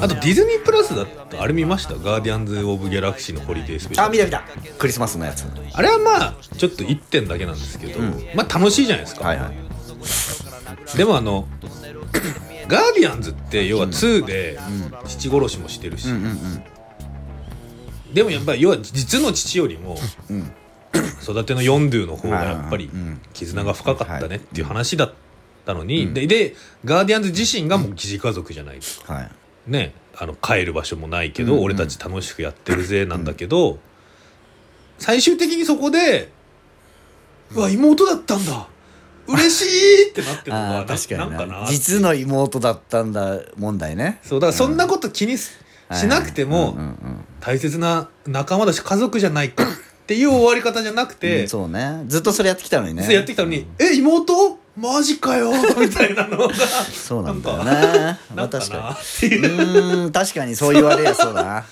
[0.00, 1.94] あとディズニープラスだとあれ見ました？
[1.94, 4.08] ガーディアンズ・オブ・ギャラクシーのホリデースペシャル。
[4.08, 4.42] あ見た見た。
[4.78, 5.44] クリスマスのやつ。
[5.72, 8.00] あれはまあちょっと1点だけなんですけど、
[8.34, 10.96] まあ楽しいじゃないですか、はいはい。
[10.96, 11.48] でもあの
[12.68, 14.58] ガーディアンズって要は2で
[15.06, 16.62] 父殺しもしてるし、うんうんうん
[18.12, 19.98] でもやっぱり要は実の父よりも
[20.30, 20.52] うん。
[21.22, 23.20] 育てのヨンドゥの方がやっぱりうん。
[23.34, 25.12] 絆が深かったねっていう話だっ
[25.66, 29.12] たのに、ででガーディアンズ自身がもう疑似家族じゃないですか。
[29.12, 29.30] はい
[29.68, 31.64] ねあの帰る場所もないけど、うんうん。
[31.66, 33.78] 俺たち楽しくやってるぜなんだけど、
[34.98, 36.30] 最終的にそこで
[37.54, 38.66] 「うわ妹だったんだ。
[39.28, 39.62] 嬉し
[40.08, 41.46] い!」ってなってるのあがー確かにな。
[41.46, 44.20] なな実の妹だったんだ問題ね。
[44.24, 45.58] そうだからそんなこと気にす
[45.92, 49.66] しなくてもうんうんうん大切な仲間だし家族じゃないかっ
[50.08, 52.02] ていう終わり方じゃなくうて、んそうね。
[52.08, 53.12] ずっとそれやってきたのにね。
[53.12, 54.58] やってきたのに「え妹？
[54.78, 56.54] マジかよ」 みたいなのが。
[56.54, 58.18] そうなんだよな。
[58.34, 58.98] まあ確か。
[59.22, 60.06] にいう。
[60.08, 61.64] ん確かにそう言われりゃそうだな。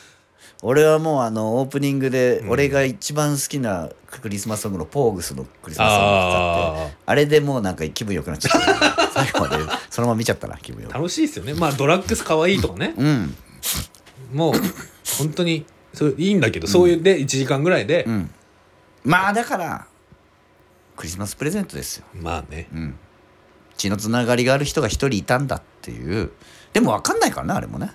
[0.63, 3.91] 俺はもうあのオープニングで俺が一番好きな
[4.23, 9.57] クリスマスソングのポーグスのクリスマスソングがかかってああれでもうなんか気分良くなっちゃった最後まで。
[9.91, 10.95] そのまま見ちゃったな気分良く。
[10.95, 11.55] 楽しいですよね。
[11.55, 12.95] まあドラッグス可愛いとかね。
[12.97, 13.37] うん。
[14.33, 14.55] もう
[15.19, 18.31] 本当にそういいんだけど、そういうで1時間ぐらいで、うん。
[19.05, 19.87] まあだから
[20.97, 22.07] クリスマスプレゼントですよ。
[22.15, 22.69] まあね。
[22.73, 22.99] うん。
[23.77, 26.31] 血のつながりがある人が一人いたんだっていう。
[26.73, 27.93] でも分かんないからねあれもね。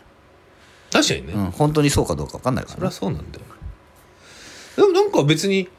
[0.92, 3.46] 確かにね、うん本当にそうかどうか分かんないかそりゃらねそうなんだよ。
[4.76, 5.70] でもなんか別に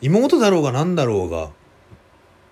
[0.00, 1.50] 妹だろうが何だろうが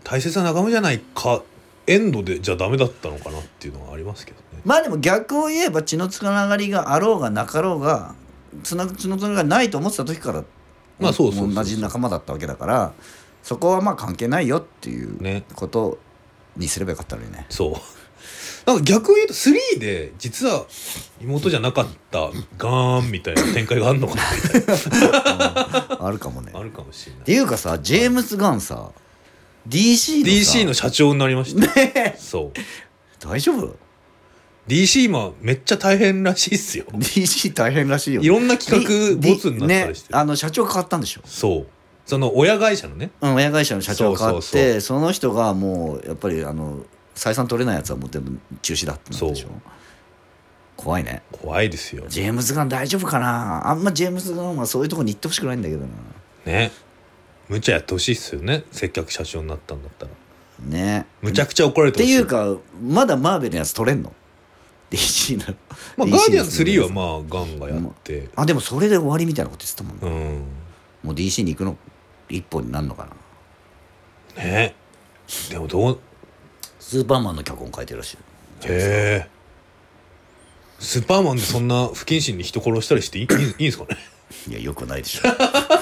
[0.04, 1.42] 大切な仲間じゃないか
[1.86, 4.60] エンドでじゃダメだったのかなっていうのはありますけどね。
[4.64, 8.14] まあでも逆を言えば血のつながりがあろうがなかろうが
[8.62, 10.44] つな血のつながりがないと思ってた時から
[11.00, 13.17] まあそうそう同じ仲間だったわけだからそ
[13.56, 15.44] こはまあ関係ないよっていうね。
[15.54, 15.98] こと
[16.56, 17.46] にすればよかったのにね。
[17.48, 17.72] そう。
[18.66, 20.66] なんか逆を言うと3で実は
[21.22, 26.52] 妹じゃなかったガーンみたいな展開があるのかなみたい あるかもね。
[26.52, 27.22] なあるかもしれない。
[27.22, 28.90] っていうかさジェームス・ガンさ
[29.66, 33.26] DC のさ DC の社長になりました、そう。
[33.26, 33.76] 大丈夫
[34.66, 36.84] ？DC 今めっちゃ大変らしいっすよ。
[36.92, 38.22] DC 大変らしいよ。
[38.22, 41.22] いろんな企画でボツになったりしてね、あの社長変わったんでしょ？
[41.24, 41.66] そう
[42.08, 43.10] その親会社のね。
[43.20, 46.78] うん、親会社の社長が変わってその人がもうやっぱりあの
[47.14, 49.48] 採算取れないやつはもう全部中止だってなったでしょ。
[50.74, 51.22] 怖いね。
[51.30, 53.68] 怖いですよジェームズ・ガン大丈夫かな？
[53.68, 55.88] あんまジェームズ・ガンはそういうとこに行ってほしくないんだけどな。
[56.46, 56.72] ね。
[57.46, 58.64] 無茶やってほしいっすよね。
[58.70, 60.12] 接客社長になったんだったら。
[60.66, 61.04] ね。
[61.20, 62.14] むちゃくちゃ怒られっててほしい。
[62.16, 64.14] いうかまだマーベルのやつ取れんの
[64.90, 65.54] ？DC の。
[65.98, 68.30] まあ、ガーディアンの3はまあガンがやって。
[68.36, 70.32] あでもそれで終わりみたいなこと言ってたもんね、
[71.02, 71.08] うん。
[71.08, 71.76] もう DC に行くの？
[72.28, 73.08] 一本になるのか
[74.36, 74.44] な。
[74.44, 74.74] ね。
[75.50, 75.98] でもどう？
[76.80, 78.20] スーパーマンの脚本書いてるらしいへ
[78.68, 79.28] え。
[80.78, 83.24] スーパーマンでそんな不謹慎に人殺したりしていい？
[83.24, 83.96] いいんですかね？
[84.48, 85.22] いやよくないでしょ。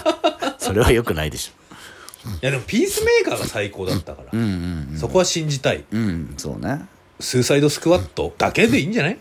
[0.59, 1.57] それはよくないでしょ。
[2.31, 5.85] いやでもピースメーカーが最高だったから、うんうんそこは信じたい。
[5.93, 6.87] うんうんそうね。
[7.21, 9.15] スーサイドスクワットだけでいいんじゃない？
[9.15, 9.21] で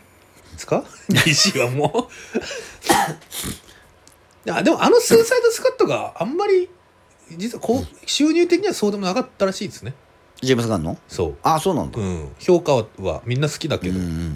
[0.57, 0.83] すか？
[1.09, 2.37] DC はもう。
[4.49, 6.69] いやでもあのスーサイドスクワットがあんまり
[7.31, 9.93] 実はこう収入的にはそうでもなかったらしいですね。
[10.41, 10.97] ジェームズ・ガンの？
[11.07, 11.99] そあそうなんだ。
[11.99, 14.33] う、うん、評価はみんな好きだけど、うんうんうん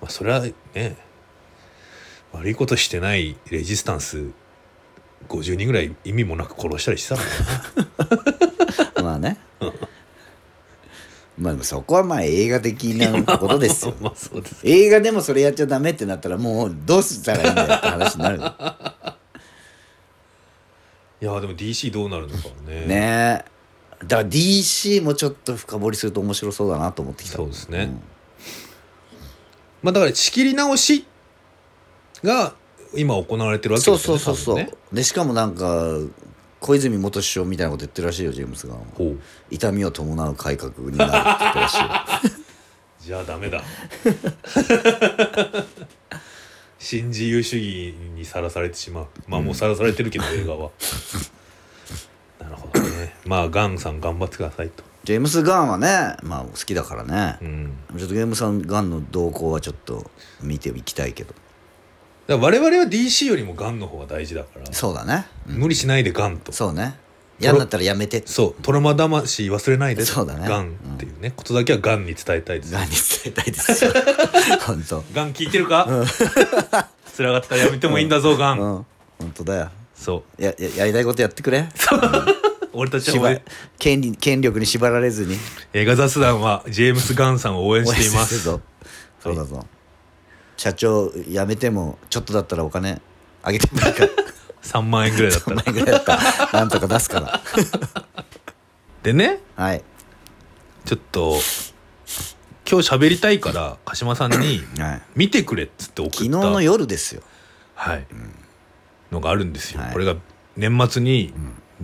[0.00, 0.40] まあ、それは
[0.74, 0.96] ね
[2.32, 4.24] 悪いことしてないレジスタンス
[5.28, 7.14] 50人ぐらい意味もなく殺したりして
[8.94, 9.38] たの まあね。
[11.38, 13.94] まあでもそこはまあ映画的なことですよ。
[14.00, 14.60] まあそうです。
[14.64, 18.40] 映画でもそれやっちゃダメってなったらもうどうしたらいいんだよって話になる
[21.24, 22.84] いやでも DC どうなるのかね。
[22.84, 23.44] ねえ。
[24.06, 27.36] だから DC もちょっと深掘りすると面白そうだなと思ってきた。
[27.36, 27.86] そうですね。
[27.86, 28.02] ん。
[29.82, 31.06] まあだから仕切り直し
[32.22, 32.54] が
[32.94, 34.72] 今行われてるわけそうですよねそうそうそう、多分ね。
[34.92, 35.96] でしかもなんか
[36.60, 38.76] 小泉元首相みたいなこと言ってるらしいよジェームスが。
[39.50, 41.88] 痛みを伴う改革になるって言ってるらしいよ。
[43.00, 43.62] じゃあダメだ
[46.84, 49.06] 新自由主義にさらされてしまう。
[49.26, 50.70] まあもうさらされてるけど、 映画は。
[52.38, 53.16] なるほどね。
[53.24, 54.84] まあガンさん頑張ってくださいと。
[55.02, 57.38] ジェームス・ガンはねまあ好きだからね。
[57.40, 57.78] う、ん。
[57.96, 60.10] ちょっとゲームさんガンの動向はちょっと
[60.42, 61.34] 見ていきたいけど。
[62.26, 64.70] だ我々は DC よりもガンの方が大事だから。
[64.70, 65.56] そうだね、うん。
[65.56, 66.52] 無理しないでガンと。
[66.52, 66.98] そうね
[67.40, 68.22] 嫌になったらやめて。
[68.26, 70.04] そうトラマ魂忘れないで。
[70.04, 70.48] そうだね。
[70.48, 72.72] ガンっていうね、ことだけはガンに伝えたいです。
[72.72, 73.92] ガンに伝えたいですよ。
[74.66, 75.04] 本当。
[75.12, 75.86] ガン聞いてるか、
[77.16, 78.86] 辛かったらやめてもいいんだぞガン、うん。
[79.18, 79.70] 本当だよ。
[79.94, 80.42] そう。
[80.42, 81.68] やややりたいことやってくれ。
[82.72, 83.38] 俺たちは
[83.78, 85.38] 権利権力に縛られずに。
[85.72, 88.40] 映画雑談はジェームス・ガンさんを応援しています。
[88.40, 88.60] そ
[89.32, 89.64] うだぞ、
[90.56, 93.00] 社長辞めてもちょっとだったらお金
[93.42, 94.10] あげてもいいから
[94.64, 95.50] 3万円ぐらいだった。
[95.50, 96.16] ら3万円ぐらいだった。
[96.16, 97.40] らなんとか出すから。
[99.02, 99.82] でねはい。
[100.84, 101.38] ちょっと
[102.70, 105.02] 今日喋りたいから鹿島さんにはい。
[105.14, 106.16] 見てくれっつって送った。
[106.18, 107.22] 昨日の夜ですよ。
[107.74, 108.06] はい、
[109.10, 109.92] のがあるんですよ、はい。
[109.92, 110.14] これが
[110.56, 111.34] 年末に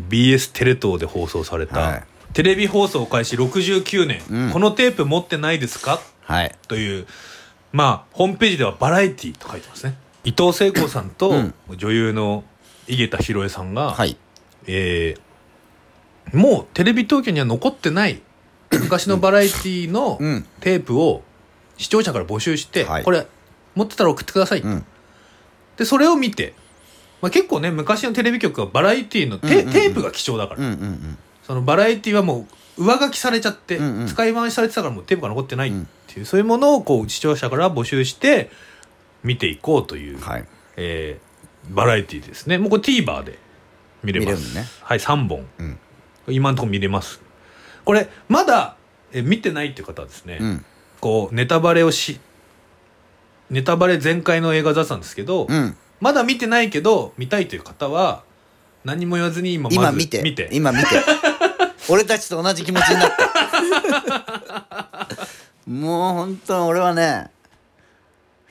[0.09, 2.05] BS テレ東で放送された、はい。
[2.33, 4.51] テレビ放送開始69年、うん。
[4.53, 6.01] このテープ持ってないですか？
[6.23, 6.57] はい。
[6.69, 7.07] という
[7.73, 9.97] まあホームページではバラエティーと書いてますね。
[10.25, 11.55] 伊藤聖子さんとうん。
[11.77, 12.45] 女優の
[12.91, 14.17] 井桁弘恵さんが、はい。
[14.67, 15.21] えー
[16.33, 18.23] もうテレビ東京には残ってない
[18.71, 20.47] 昔のバラエティーのうん。
[20.61, 21.25] テープを
[21.77, 23.03] 視聴者から募集して、はい。
[23.03, 23.27] これ
[23.75, 24.85] 持ってたら送ってください、うん。
[25.77, 26.55] でそれを見て、
[27.21, 29.73] まあ、結構ね昔のテレビ局はバラエティーのテ,、うんうんうん。
[29.73, 31.19] テープが貴重だから、うんうんうん。
[31.43, 32.47] そのバラエティはも
[32.79, 34.07] う上書きされちゃって、うんうん。
[34.07, 35.73] 使い回しされてたからもうテープが残ってないっ
[36.07, 38.51] ていう、そういうものをこう視聴者から募集して
[39.25, 40.45] 見ていこうという、はい。
[40.77, 41.30] えー
[41.69, 42.59] バラエティーですね。
[42.59, 43.39] もうこれ TVer で
[44.03, 44.41] 見れます。
[44.41, 44.67] 見れるのね。
[44.83, 45.47] はい3本。
[45.59, 45.79] うん。
[46.29, 47.21] 今のところ見れます。
[47.85, 48.77] これまだ
[49.13, 50.65] え見てないっていう方はですね、うん。
[51.01, 52.21] こうネタバレをし
[53.51, 55.77] ネタバレ全開の映画雑談ですけど、うん。
[56.01, 58.23] まだ見てないけど見たいという方は
[58.85, 60.23] 何も言わずに今まず今見て。
[60.23, 60.49] 見て。
[60.53, 60.87] 今見て。
[61.89, 63.31] 俺たちと同じ気持ちになった
[65.67, 67.31] もう本当に俺はね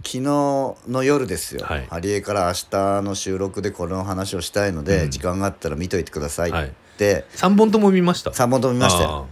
[0.09, 1.85] 昨日の夜ですよ、はい。
[1.87, 5.11] ハリエから明日の収録でこの話をしたいので、うん。
[5.11, 6.65] 時間があったら見といてくださいはい。
[6.65, 9.27] って、3本とも見ました？3本とも見ましたあよ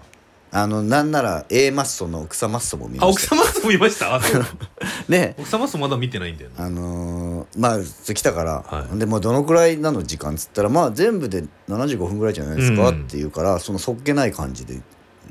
[0.51, 4.21] あのなんなら A マッソの草マッソも見ました奥様とも見ました？
[5.09, 5.33] ね。
[5.39, 6.65] 奥様とまだ見てないんだよな。
[6.65, 8.99] あのーまあ来たから、はい。
[8.99, 13.05] でもうどのくらいなの時間っつったらまあ全部で75分ぐらいじゃないですか、うん。
[13.05, 14.79] って言うからそのそっけない感じで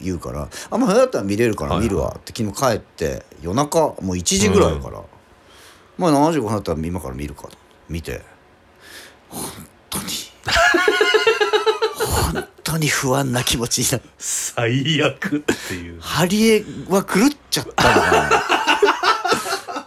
[0.03, 5.03] 言うから「あまあそれだったら見れるから見るわ」って昨日帰って夜中もう1時ぐらいから、
[5.99, 7.51] まあ75分だったら今から見るかと。
[7.89, 8.21] 見て。
[9.29, 9.43] 本
[9.91, 10.05] 当に。
[12.33, 16.01] 本当に不安な気持ちになって最悪っていう。
[16.01, 18.57] ハリエは狂っちゃったのかな。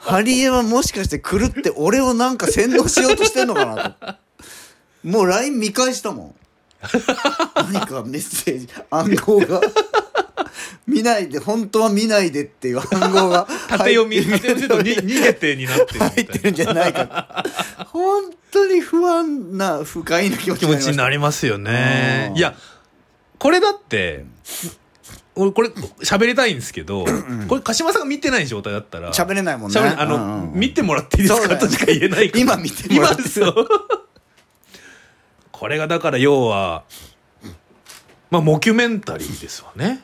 [0.01, 4.15] ハリエはもしかして狂って俺をなんか洗脳しようとしてんのかなと。
[5.03, 6.35] もう LINE 見返したもん。
[7.71, 9.61] 何かメッセージ暗号が
[10.89, 16.09] 見ないで本当は見ないでっていう暗号が 縦読み縦読みとに 逃げてになってるみたいな。
[16.09, 17.45] 入ってるんじゃないか
[17.87, 22.29] 本当に不安な不快な気持ち気持ちになりりますよね。
[22.31, 22.37] うん。
[22.37, 22.55] いや
[23.37, 24.25] これだって
[25.35, 27.05] 俺これ喋りたいんですけど
[27.47, 29.79] これ鹿島さんが見てない状態だったら喋れないもんね。
[29.79, 31.55] あの、見てもらっていいですか？
[31.57, 33.21] としか言えない今見てもらって。
[33.21, 33.55] 今ですよ。
[35.51, 36.83] これがだから要は
[38.31, 40.01] まあモキュメンタリーですわね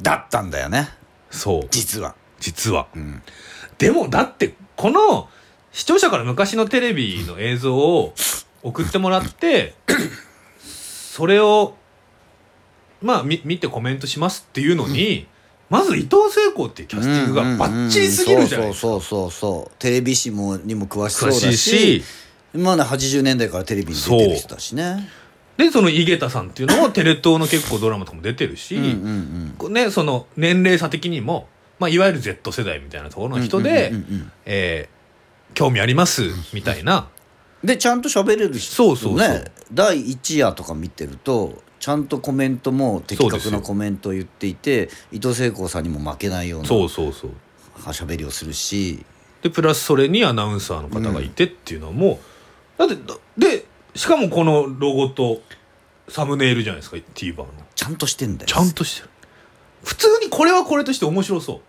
[0.00, 0.88] だったんだよね。
[1.30, 1.66] そう。
[1.70, 2.14] 実は。
[2.40, 2.86] 実は。
[2.94, 3.22] うん。
[3.78, 5.28] でもだってこの
[5.72, 8.14] 視聴者から昔のテレビの映像を
[8.62, 9.74] 送ってもらって
[10.60, 11.74] それを
[13.00, 15.26] まあみ見てコメントしますっていうのに、
[15.68, 18.80] まず伊藤聖子っていうキャスティングがバッチリすぎるじゃないですか。
[18.82, 19.72] そうそうそうそう。
[19.78, 22.04] テレビ誌もにも詳しそう詳だししいし。
[22.54, 25.08] まあね80年代からテレビに出てる人だしね
[25.56, 31.48] でその井桁さんっていうのも テレ東の結構ドラマとかも出てるし、ね、その年齢差的にも、
[31.78, 33.92] まあ、いわゆる Z 世代みたいなところうんの人で、
[35.54, 37.08] 興味ありますみたいな。
[37.62, 47.30] でちゃんと喋れる人そうそうね第一夜とか見てるとちゃんとコメントも的確なコメントを言っていて伊藤聖子さんにも負けないようなそうそうそう。
[47.86, 49.04] 喋りをするし。
[49.42, 52.20] でプラスそれにアナウンサーの方がいてっていうのも、
[52.78, 55.42] だってだでしかもこのロゴと
[56.08, 57.46] サムネイルじゃないですか TVer の。
[57.74, 58.46] ちゃんとしてんだよ。
[58.48, 59.10] ちゃんとしてる。
[59.84, 61.60] 普通にこれはこれとして面白そう。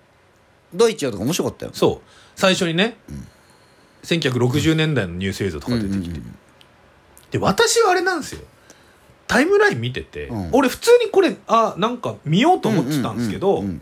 [0.75, 1.72] 第一夜とか面白かったよ。
[1.74, 2.10] そう。
[2.36, 2.98] 最初にね、
[4.03, 6.06] 1960年代のニュース映像とか出てきて、うん。
[6.06, 6.36] うんうん
[7.32, 8.42] で私はあれなんですよ。
[9.25, 10.50] タイムライン見てて、うん。
[10.51, 13.82] 俺普通にこれあなんか見ようと思ってたんですけど、うんうんうん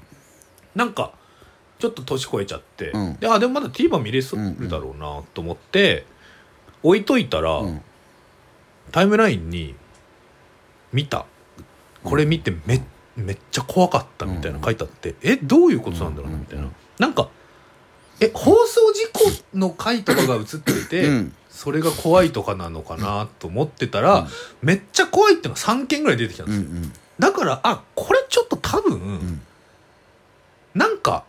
[0.73, 1.11] なんか
[1.79, 3.15] ちょっと年越えちゃって、うん。
[3.17, 6.05] であでもまだ TVer 見れそうだろうなと思って、
[6.81, 7.81] 置いといたら、うん
[8.91, 9.75] タイムラインに
[10.93, 11.25] 見た。
[12.03, 12.81] これ見てめ
[13.15, 16.67] めっちゃ怖かったみたいな書いてあって、えどういうことなんだろうなみたいな、
[16.97, 17.29] なんか
[18.19, 21.33] え放送事故の回とかが映ってて、うん。
[21.49, 24.27] それが怖いとかなのかなと思ってたら、
[24.61, 26.93] めっちゃ怖いっていうのが3件ぐらい出てきたんですよ、うんうん。
[27.19, 29.41] だからあこれちょっと多分、ん。
[30.73, 31.25] なんか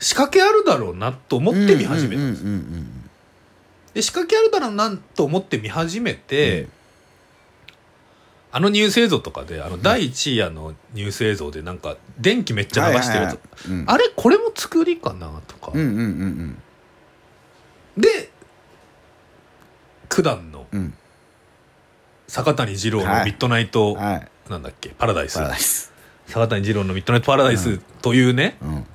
[0.00, 2.44] 仕掛けあるだろうなと思って見始めたんです
[3.94, 6.68] で仕掛けあるだろうなと思って見始めて、うん。
[8.52, 13.90] あのニュース映像とかであの第1夜のニュース映像でなんか電気めっちゃ流してるやつ、はいはいはいうん。
[13.90, 15.98] あれこれも作りかなとか、うんうんうん
[17.96, 18.00] うん。
[18.00, 18.30] で
[20.08, 20.94] 九段のうん。
[22.28, 23.24] 坂谷二郎のはい。
[23.26, 24.28] ミッドナイト、はい。
[24.50, 25.92] なんだっけパラダイス。
[26.26, 28.86] 坂谷二郎のミッドナイトパラダイスというね、うん。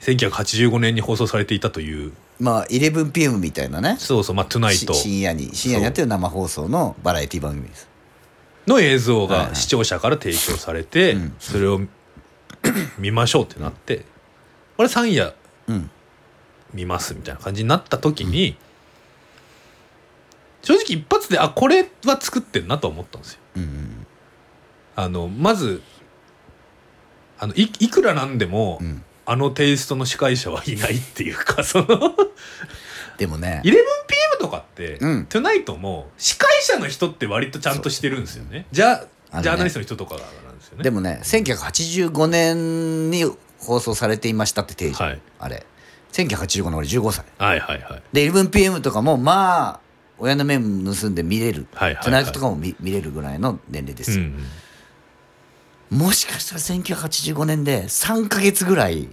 [0.00, 3.96] 1985年に放送されていたというまあ 11pm みたいなね。
[3.98, 7.88] そうそうまあ「トゥナイトし深夜に深夜にやってる生放送のバラエティ番組です。
[8.66, 9.48] の映像はいはい。
[9.50, 11.36] が視聴者から提供されて、うん。
[11.38, 11.80] それを
[12.98, 14.04] 見ましょうってなって、
[14.76, 15.34] これ3夜
[15.68, 15.90] うん。
[16.74, 18.56] 見ますみたいな感じになった時に、
[20.62, 23.38] 正直一発であこれは作ってんなと思ったんですよ。
[23.56, 24.06] うんうん。
[24.96, 25.82] あのまず
[27.38, 31.86] あのいいくらなんでも、うんあのテイストの司会者はいないっていうか その
[33.18, 33.62] でもね。
[33.64, 35.26] 11pm とかって、うん。
[35.26, 38.66] トゥナイトも司会者の人って割とちゃんとしてるんですよね。
[38.72, 39.42] じゃあのね。
[39.42, 40.20] ジャーナリストの人とかな
[40.52, 40.84] んですよね。
[40.84, 43.24] でもね1985年に
[43.58, 45.20] 放送されていましたって定時、はい。
[45.38, 45.66] あれ。
[46.12, 47.24] 1985年俺15歳。
[47.38, 48.02] はいはいはい。
[48.12, 49.80] で 11pm とかもまあ
[50.18, 52.04] 親の目盗んで見れる、はいはいはい。
[52.04, 54.44] トゥナイトとかも見見れるぐらいの年齢ですよ、うん
[55.90, 59.08] もしかしたら1985年で3ヶ月ぐらい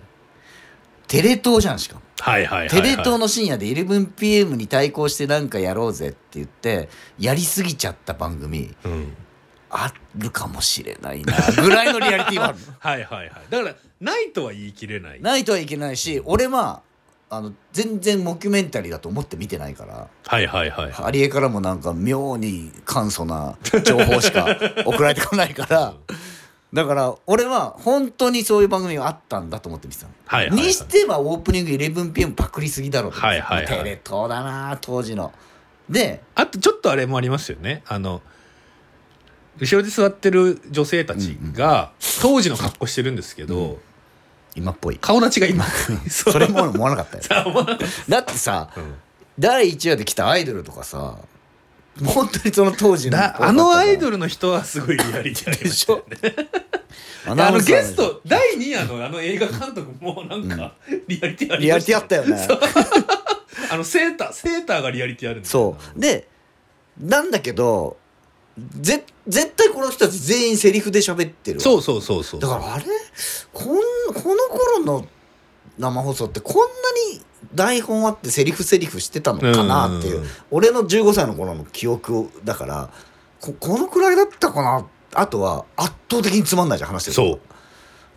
[1.07, 2.01] テレ東じゃんしかも。
[2.19, 6.89] はいはいはい、はい、テレ東の深夜で 11pm に対抗してなんかやろうぜって言って
[7.19, 9.13] やりすぎちゃった番組うん。
[9.75, 13.31] あるかもしれないなぐらいのリアリティはある はいはいはい。
[13.49, 15.21] だからないとは言い切れない。
[15.21, 16.81] ないとはいけないし俺は
[17.29, 20.91] あの全然モキュメンタリーだと思って見てないからはいはいはい。
[20.91, 25.95] ハリエからもなんか妙に簡素な情報しか送られてこないから
[26.73, 30.65] だから俺は本当にそういう番組があったんだと思って見てたの、はいはいはい。
[30.67, 33.67] にしてはオープニング 11pm パクりすぎだろうはいはいはい。
[33.67, 35.31] テレ東だな当時の。
[35.87, 37.83] であとちょっとあれもありますよね。
[37.87, 38.21] あの
[39.59, 43.79] 後ろで座ってる女性たちが当時の格好してるんですけど、
[44.55, 44.97] 今っぽい。
[44.97, 45.63] 顔立ちが今。
[46.09, 47.53] そそれも思わなかったよ。
[48.09, 48.95] だってさたうん。
[49.37, 51.17] 第1話で来たアイドルとかさ
[52.03, 56.49] 本当にその当時のだあのアイドルルの人はすごい リアリティありましたよね
[57.25, 60.75] ああのゲスト第2夜のあの映画監督もなんか
[61.07, 63.07] リアリティありリアリティましたあったよね。
[63.71, 65.99] あのセーターセーターがリアリティあるそう。
[65.99, 66.27] で
[66.99, 67.97] なんだけど
[68.79, 71.63] ぜ絶対この人たち全員セリフで喋ってるわ。
[71.63, 72.39] そうそうそうそう。
[72.39, 72.85] だからあれ？
[73.53, 75.07] こんこの頃の
[75.77, 76.63] 生放送ってこんな
[77.13, 77.21] に
[77.55, 80.21] 台本あってセリフセリフしてたのかなっていう。
[80.21, 80.27] うん。
[80.51, 82.89] 俺の15歳の頃の記憶だから
[83.39, 84.85] ここのくらいだったかな？
[85.13, 87.39] あとは圧倒的につまんないじゃん話してるそう。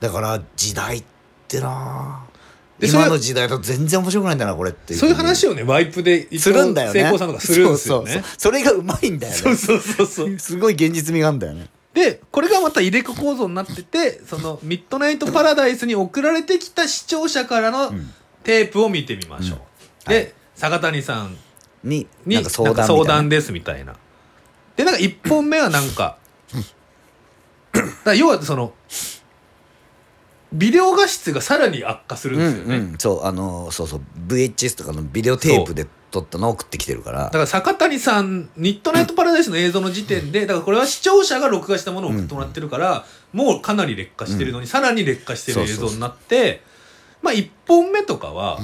[0.00, 1.05] だから時代っ
[1.49, 2.25] てな
[2.78, 4.99] で今の時代だと全然面白くないんだなこれっていう。
[5.00, 7.00] そういう話をねワイプで伊するんだよね。
[7.02, 8.12] 成功さんとかするんですよね。
[8.12, 9.38] そうそうそれがうまいんだよね。
[9.38, 10.38] そうそうそうそう。
[10.38, 11.69] すごい現実味があるんだよね。
[11.95, 18.12] でこれがまた入れ子構造になっててそのミッドナイトパラダイスに送られてきた視聴者からのん
[18.47, 19.59] テープを見てみましょう、
[20.07, 20.12] うん。
[20.12, 20.33] で、はい。
[20.55, 21.37] 坂谷さん
[21.83, 22.87] にになんか相談みたいな。
[22.87, 23.97] 相談ですみたいな。
[24.76, 26.19] でなんか1本目はなんか
[27.73, 28.73] だから要はその
[30.53, 34.00] ビデオ画質がさらに悪化するんですよね、うんうん、そうあのそうそう。
[34.29, 37.25] VHS とかのビデオテープで撮ったのを送ってきてるから。
[37.25, 46.62] だから坂谷さんミッドナイトパラダイスの映像の時点でだからこれは視聴者が録画したものを送ってもらってるから、もうかなり劣化してるのに、さらに劣化してる映像になって
[47.26, 48.61] まあ1本目とかは、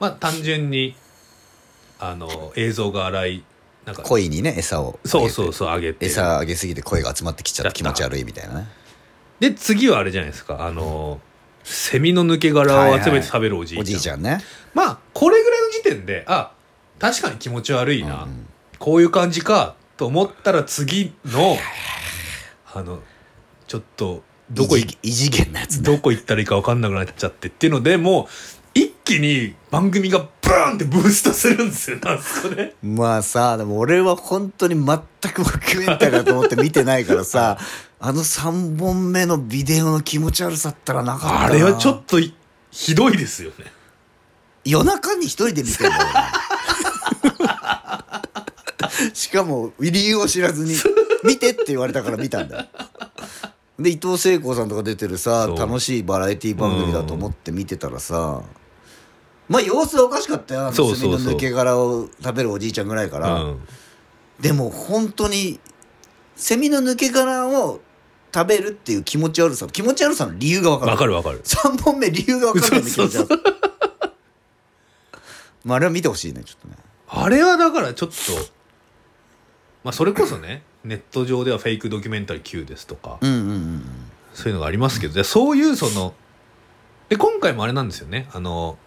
[0.00, 0.96] まあ単純に
[2.00, 3.44] あの映像が荒い
[3.84, 6.06] なんか恋にね餌をそうそううそう上げて。
[6.06, 7.74] 餌あげすぎて声が集まってきちゃってた。
[7.74, 8.68] 気持ち悪いみたいなね。
[9.40, 10.66] で次はあれじゃないですか。
[10.66, 11.20] あの
[11.64, 14.40] セミの抜け殻を集めて食べるおじいちゃん,、おじいちゃんね。
[14.72, 16.52] まあこれぐらいの時点であ
[16.98, 18.46] 確かに気持ち悪いな、うん
[18.78, 21.56] こういう感じかと思ったら次の
[22.72, 23.00] あの
[23.66, 25.82] ちょっとどこい異次元なやつね。
[25.82, 28.26] どこ行ったらいいか分かんなくなっちゃってっていうのでもう
[28.74, 31.98] 一気に番組がブーンってブーストするんですよ。
[32.02, 32.74] なんすかね。
[32.82, 34.86] まあさでも俺は本当に全
[35.32, 37.58] くモキュメンタリーだと思って見てないからさ
[38.00, 41.40] あの3本目のビデオの気持ち悪さったらなかったな。
[41.46, 42.34] あれはちょっとい
[42.70, 43.66] ひどいですよね。
[44.64, 46.04] 夜中に一人で見てんだよ
[49.00, 50.76] 俺 しかも理由を知らずに
[51.24, 52.66] 「見て」って言われたから見たんだよ
[53.78, 58.42] で伊藤聖子さんとか出てるさ楽しいバラエティ番組だと思って見てたらさ
[59.48, 60.72] まあ様子はおかしかったよ。
[60.72, 63.60] そうそうの抜け殻を食べるおじいちゃんぐらいから、うん。
[64.40, 65.58] でも本当に
[66.36, 67.80] セミの抜け殻を
[68.32, 70.90] 食べるっていう気持ち悪さ気持ち悪さの理由が分かる。
[70.92, 71.42] わかるわかる。
[71.42, 74.12] 3本目理由が分かんないんだ気そうそう持ち悪さ。
[75.64, 76.76] まああれは見てほしいねちょっとね。
[77.08, 78.14] あれはだからちょっと
[79.82, 83.82] まあそれこそねネット上ではフェイクドキュメンタリー Q ですとか、うんうんうん
[84.34, 86.14] そういうのがありますけど、でそういうその
[87.08, 88.28] で今回もあれなんですよね。
[88.32, 88.78] あの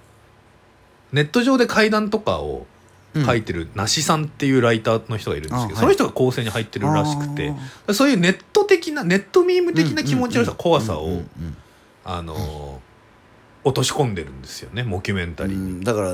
[1.11, 2.65] ネット上で怪談とかを
[3.13, 3.25] うん。
[3.25, 7.53] 書いてる梨さんっていうライターの人がいるんですけど、その人が構成に入ってるらしくて
[7.93, 11.21] そういうネット的なネットミーム的な気持ち悪さ、怖さを、
[12.05, 12.77] あのー
[13.63, 15.83] 落とし込んでるんですよねモキュメンタうリーに、ん。
[15.83, 16.13] だから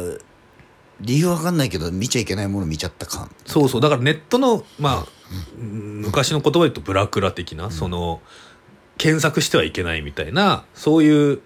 [1.00, 3.30] 理由わかんないけど見ちゃいけないもの見ちゃった感。
[3.46, 3.82] そうそう。
[3.82, 5.06] だからネットのまあ、うん
[5.58, 8.22] 昔の言葉で言うとブラクラ的な、その
[8.98, 11.42] 検索してはいけないみたいなそういう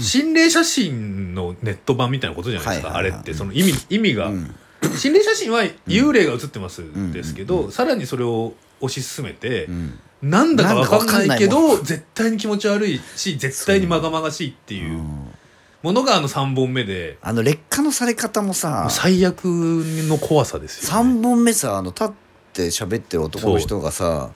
[0.00, 3.34] 心霊写真のネット版みたいなことじゃないですか、あれって。
[3.34, 4.54] その意味意味が、うん。
[4.96, 7.12] 心霊写真は幽霊が写ってますん。
[7.12, 9.98] ですけど、さらにそれを推し進めて、うん。
[10.22, 15.02] なんだかわかんないけど絶対に気持ち悪いし絶対にまがまがしいっていう
[15.82, 17.18] ものがあの3本目で。
[17.22, 22.10] あの劣化のされ方もさ最悪の怖さですよ、ね、3本目さあの立っ
[22.52, 24.30] て喋ってる男の人がさ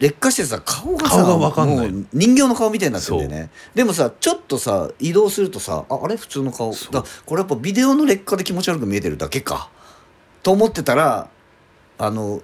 [0.00, 1.90] 劣化してさ顔がさ顔がわかんない。
[1.90, 3.50] もう人形の顔みたいになってるんだよね。
[3.74, 6.16] でもさちょっとさ移動するとさああれ？
[6.16, 6.72] 普通の顔。
[6.90, 9.70] だこれやっぱビデオの劣化で気持ち悪く見えてるだけか。
[10.42, 11.30] と思ってたら
[11.98, 12.42] あの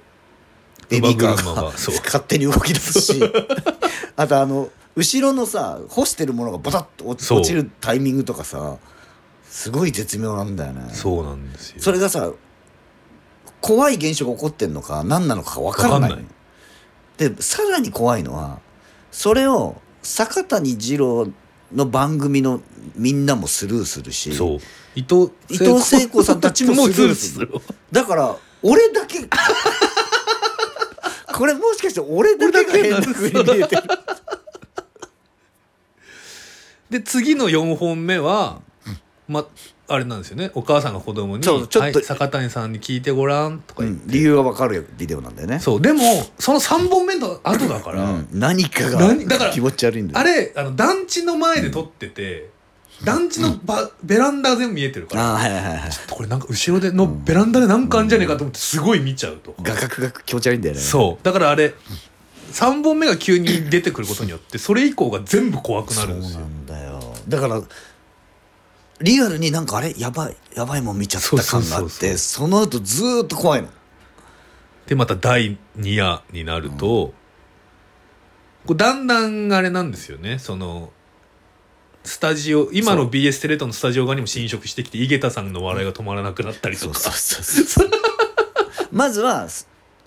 [0.89, 3.21] ベビーカーが勝手に動き出すし。
[4.17, 8.77] あとあの後ろのさ干してるものがボタッと落ちるタイミングとかさ
[9.45, 10.91] すごい絶妙なんだよね。
[10.93, 11.77] そうなんですよ。
[11.81, 12.33] それがさ
[13.61, 16.11] 怖い現象が起こってんのか何なのか分からない。
[16.11, 16.25] ない。
[17.17, 18.61] でさらに怖いのは
[19.11, 21.29] それを坂谷二郎
[21.73, 22.61] の番組の
[22.97, 24.59] みんなもスルーするしそう。
[24.97, 27.51] 伊藤伊藤聖子さんたちもスルーする。
[27.91, 29.21] だから俺だけ
[31.33, 33.83] これもしかして俺だけが変な風に見えてる
[36.95, 38.61] で次の4本目は、
[39.27, 39.45] ま
[39.89, 40.53] あれなんですよね。
[40.55, 45.59] お母さんが子供にそうちょっとはい坂谷さんに聞いてごらん」とかう言って、ん理由が分かるビデオなんだよね。
[45.59, 45.81] そう。
[45.83, 46.03] でも
[46.39, 48.29] その3本目の後だから、うん。
[48.33, 50.21] 何か何だからが気持ち悪いんだよ。
[50.21, 52.51] あれあの団地の前で撮ってて、
[53.03, 55.90] 団地のば、ベランダ全部見えてるからあーはいはいはいはい。
[56.09, 59.51] これなんか後ろでのベランダでなんかあんじゃねえかと思ってすごい見ちゃうと。
[59.51, 60.81] か、画角が気持ち悪いんだよね。
[60.81, 61.25] そう。
[61.25, 61.75] だからあれ
[62.55, 66.40] 3本目が急に出てくることによってそれ以降が全部怖くなるんですよ。
[66.40, 66.93] なんだよ
[67.29, 67.63] だから
[69.01, 73.69] リアルになんかあれやばいやばいもん見ちゃった感があってその後ずーっと怖いの。
[74.87, 77.15] でまた第2夜になると、
[78.67, 80.39] こうだんだんあれなんですよね。
[80.39, 80.93] その
[82.05, 86.95] スタジオ今の BS テレ東のスタジオ側にも侵食してきて井桁さんの笑いが止まらなくなったりとか。
[86.95, 87.91] そうそうそう。
[88.93, 89.49] まずは、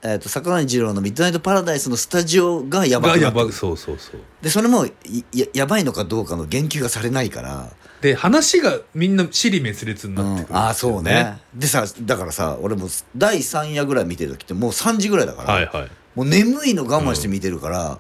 [0.04, 3.42] えー、と坂上二郎の「ミッドナイト・パラダイス」のスタジオがやばがくなってる。
[3.42, 4.22] やばそうそうそう。
[4.42, 4.92] でそれもい
[5.34, 10.58] ややばいのかどうかの言及がされないから、で話がみんな尻滅裂にうなってくるんですよ、ん。
[10.58, 11.42] ああそうね。
[11.56, 15.92] でさだからさ俺も第3夜ぐらい見てる時ってもう3時ぐらいだから、はいはい。
[16.16, 18.00] もう眠いの我慢して見てるから、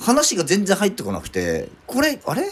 [0.00, 2.42] 話が全然入ってこなくてこれあれ？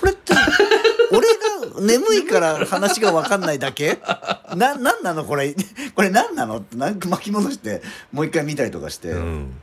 [0.00, 0.32] これって
[1.16, 1.28] 俺
[1.74, 3.98] が眠いから話が分かんないだけ？
[4.56, 5.24] ななんなの？
[5.24, 5.54] これ。
[5.94, 6.58] これ何なの？
[6.58, 9.54] ってなんか巻き戻してもう一回見たりとかして、うん。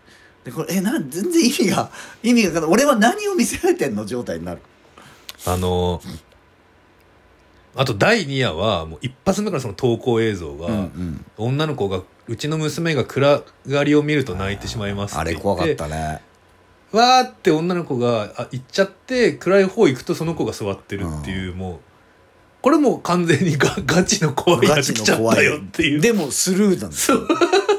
[0.43, 1.91] でこれえなん全然意味が
[2.23, 4.05] 意味が俺は何を見せられてんの？
[4.05, 4.61] 状態になる。
[5.45, 6.01] あの
[7.75, 11.25] あと第2夜はもう一発目からその投稿映像が、うんうん。
[11.37, 16.21] 女の子がうちの娘が暗がりを見ると泣いてしまいますってあれ怖かったね
[16.91, 21.79] わーって女の子があ行っちゃって暗い方行くとその子が座ってるっていう、もう
[22.61, 26.01] これもう完全にガガチの怖いやつ来ちゃったよっていう。
[26.01, 27.19] でもスルーなんですよ。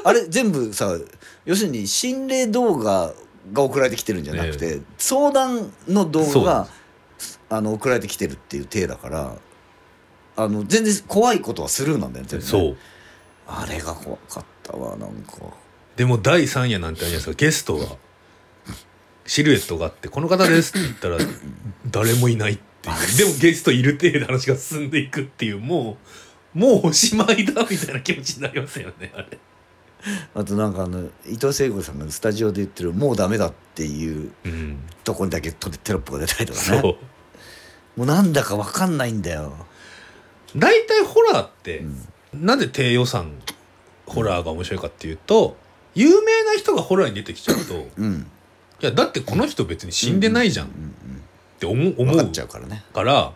[0.03, 0.97] あれ全部さ
[1.45, 3.13] 要するに心霊動画
[3.53, 6.67] が送られてきてるんじゃなくて、相談の動画が
[7.49, 9.35] あの送られてきてるっていう体だから
[10.35, 12.77] あの全然怖いことはスルーなんだよねそう。
[13.47, 15.33] あれが怖かったわなんか。
[15.95, 17.85] でも第3夜なんてあるじゃないですかゲストが
[19.25, 21.17] シルエットがあって「この方です」って言ったら
[21.89, 23.17] 誰もいないっていう。
[23.17, 25.97] でもゲストいる程度話が進んでいくっていうも
[26.55, 29.37] うもうおしまいだみたいな気持ちになりますよねあれ。
[30.35, 34.79] あとなんかあの伊藤聖子さんがスタジオで言ってる「もうダメだ」っていううん。
[35.03, 36.81] とこにだけテロップが出たりとかね。
[36.81, 37.99] そう。
[37.99, 39.53] もうなんだか分かんないんだよ、
[40.55, 42.07] 大体ホラーって、うん。
[42.45, 43.31] なぜ低予算
[44.05, 45.55] ホラーが面白いかっていうと
[45.95, 48.27] 有名な人がホラーに出てきちゃうとうん、
[48.83, 50.67] いやだってこの人別に死んでないじゃん。
[50.67, 50.93] っうんうん
[51.57, 52.83] て思ううん、分かっちゃうからね。
[52.93, 53.31] から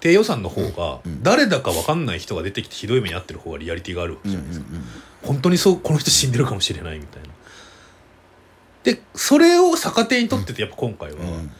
[0.00, 4.84] 低予算の方がうん誰だか分かんない人が出てきてひどい目に遭ってる方がリアリティがあるわけじゃないですか、うんうん。
[5.22, 7.28] 本当にそうこの人死んでるかもしれないみたいな。
[8.82, 11.50] でそれを逆手にとっててやっぱ今回は、うん。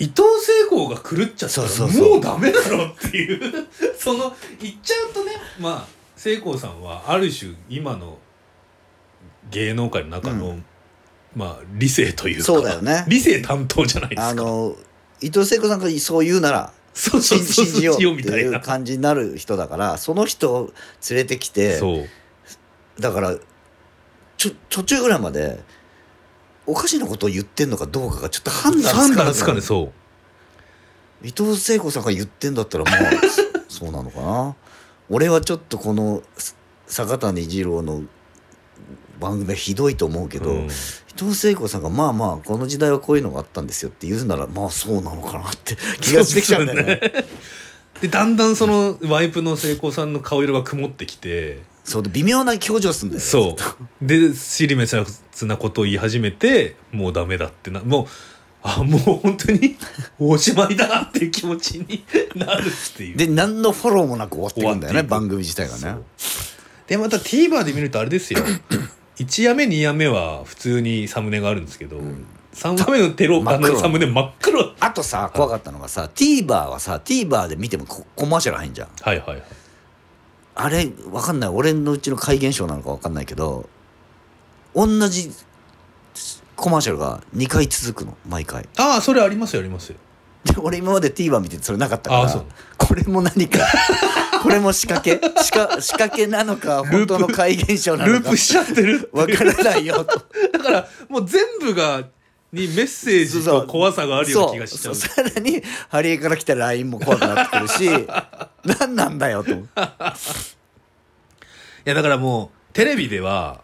[0.00, 2.10] 伊藤聖子が狂っちゃったらそうそうそう。
[2.14, 3.68] もうダメだろっていう。
[3.96, 8.18] その言っちゃうとねまあ聖子さんはある種今の
[9.52, 10.64] 芸能界の中の、うん
[11.34, 13.04] まあ理性というかそうだよね。
[13.08, 14.28] 理性担当じゃないですか。
[14.28, 14.76] あの
[15.20, 18.60] 伊藤聖子さんがそう言うならそうそうそう信じようっていうな。
[18.60, 20.72] 感じになる人だからその人を
[21.08, 23.00] 連れてきてそう。
[23.00, 23.36] だから
[24.36, 25.60] ちょ途中ぐらいまで
[26.66, 29.92] おかしなことを言ってんのかどうかがちょっと判断判つかなく断つかねそ
[31.22, 31.26] う。
[31.26, 32.96] 伊藤聖子さんが言ってんだったらまあ
[33.68, 34.56] そ そうなのかな。
[35.08, 38.02] 俺はちょっとこのす坂谷二郎の
[39.20, 40.68] 番組はひどいと思うけど、うん
[41.16, 47.00] 伊藤聖子さんがまあまあこの時代はこういうのがあったんですよって言うならまあそうなのかなって 気がしてきちゃうんだよね。
[48.00, 51.70] で だんだんそのワイプの聖子さんの顔色が曇ってきて。
[51.84, 53.26] そうで微妙な表情すんだよね。
[53.26, 53.56] そ
[54.00, 54.06] う。
[54.06, 58.06] で尻滅裂なことを言い始めてもうダメだってなもう
[58.62, 59.76] あもう本当に
[60.20, 62.04] おしまいだなっていう気持ちに
[62.36, 63.16] なるっていう。
[63.16, 66.00] で何のフォローもなく終わっていくんだよね番組自体がね。
[66.86, 68.40] でまた TVer で見るとあれですよ
[69.18, 71.98] 1夜目2夜目は普通にサムネがあるんですけど、
[72.54, 74.72] 3話目のテロあのサムネ真っ黒。
[74.80, 78.88] あとさ怖かったのがさ TVer はさ TVer で見てもココマーシャル入んじゃん。
[79.00, 79.42] はいはいはい。
[80.54, 81.50] あれわかんない。
[81.50, 83.68] 俺のうちの怪現象なのかわかんないけど
[84.74, 85.30] 同じ
[86.56, 88.16] コマーシャルが2回続くの。
[88.28, 88.68] 毎回。
[88.78, 89.96] ああそれありますよありますよ。
[90.44, 92.44] で俺今まで TVer 見ててそれなかったからあそう。
[92.76, 93.60] これも何か
[94.42, 95.20] これも仕掛け。
[95.42, 98.18] 仕掛仕掛けなのか本当の怪現象なのか。
[98.18, 100.24] ループしちゃってるわからないよと。
[100.52, 102.02] だからもう全部が
[102.52, 104.94] にメッセージと怖さがあるような気がしちゃう。
[104.94, 105.08] そう。
[105.16, 105.28] そう。
[105.28, 107.88] さらにハリエから来た LINE も怖くなってくるし
[108.80, 109.52] 何なんだよと。
[109.54, 109.54] い
[111.84, 113.60] やだからもうテレビでは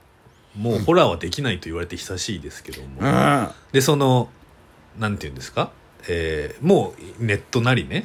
[0.57, 3.09] もうホラーはできないと言われて久しいですけども、うん。
[3.09, 3.11] う
[3.43, 4.31] んでその
[4.99, 5.71] なんて言うんですか、
[6.09, 8.05] えーもうネットなりね、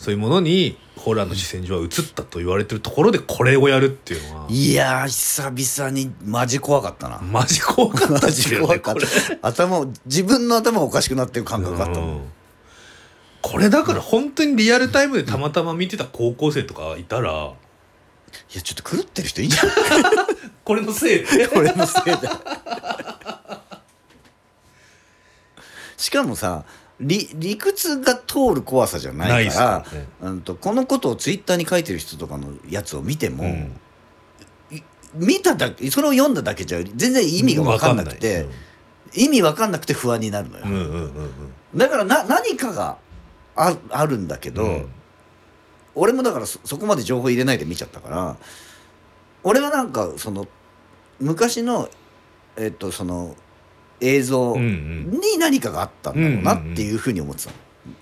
[0.00, 4.46] そういうものにホラーの視線上は映ったと言われてるところでこれをやるっていうのは。
[4.48, 7.18] いやー久々にマジ怖かったな。
[7.18, 9.36] マジ怖かったマですよジ怖かっねこれ。
[9.36, 12.10] た 頭自分の頭おかしくなってる感覚があったもん。
[12.12, 12.32] うん。
[13.42, 17.52] これだから本当にリアルタイムでたまたま見てた高校生とかいたら。
[18.54, 19.70] いやちょっと狂ってる人いいんじゃん
[20.64, 21.46] これのせいで。
[21.54, 22.30] 俺のせいで。
[25.98, 26.64] しかもさ
[27.00, 30.06] 理理屈が通る怖さじゃないからね。
[30.20, 33.72] うんとこのことをツイッターに書いてる人とかのやつを見ても、うん。
[35.14, 38.46] 見ただけそれを読んだだけじゃ全然意味が分かんなくて、
[39.14, 41.04] 意味分かんなくて不安になるのよ、うんうんうんうん
[41.74, 41.78] うん。
[41.78, 42.98] だからな何かが
[43.56, 44.88] ああるんだけど、うん。
[45.94, 48.36] 俺もだからそそこまで情報入れないで見ちゃったから
[49.42, 50.46] 俺はなんかその
[51.18, 51.88] 昔の
[52.56, 53.34] えっとその
[54.00, 55.20] 映像うんうん。
[55.20, 57.56] に何かがあったんだろうなっていうふうに思ってたの。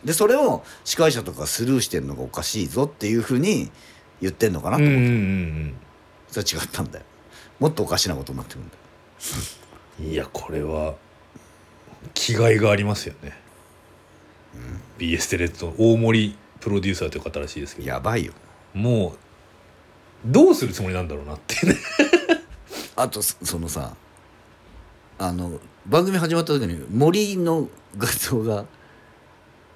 [0.05, 3.71] でそれを司会者とかスルーしてんのがおかしいぞっていうふうに
[4.21, 5.75] 言ってんのかなと思って、うんうんうん
[6.31, 7.05] それは違ったんだよ。
[7.59, 8.79] もっとおかしなことになってるんだよ。
[10.01, 10.95] うんいやこれは
[12.15, 13.37] 気概がありますよね、
[14.99, 17.89] BS テレ東大森プロデューサーという方らしいですけど。
[17.89, 18.33] やばいよ。
[18.75, 19.19] もう
[20.27, 21.77] どうするつもりなんだろうなってね。
[22.95, 23.97] あとそそのさ
[25.18, 28.64] あの番組始まった時に森の画像が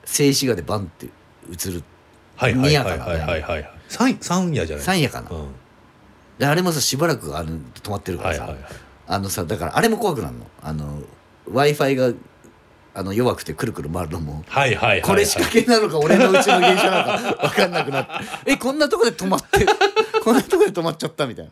[0.05, 1.83] 静止画でバンって映る。
[2.37, 5.49] はいはいはいはいにやかなねはいはい三三夜じゃない三夜かな、うん。
[6.39, 8.73] であれもさしばらくあの止まってるからさ、はいはいはい。
[9.07, 10.47] あのさだからあれも怖くなるの。
[10.63, 11.03] あの
[11.47, 12.13] w i f i が
[12.95, 15.03] あの弱くてくるくる回るのもはいはいはいはい。
[15.03, 18.13] これ仕掛けなのか俺のうちの現象なのか分かんなくなって。
[18.53, 19.67] えこんなとこで止まって
[20.23, 21.51] こんなとこで止まっちゃったみたいな。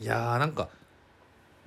[0.00, 0.68] いやーなんか